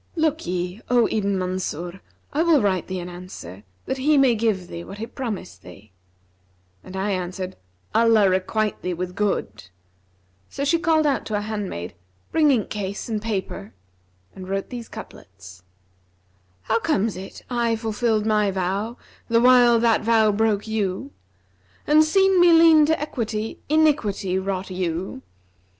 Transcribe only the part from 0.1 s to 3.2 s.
'Look'ye, O Ibn Mansur, I will write thee an